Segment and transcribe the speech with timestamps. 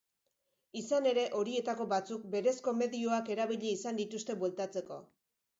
[0.79, 5.03] Izan ere, horietako batzuk berezko medioak erabili izan dituzte bueltatzeko.